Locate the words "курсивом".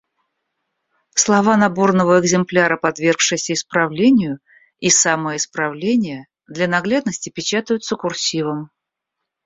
7.95-8.71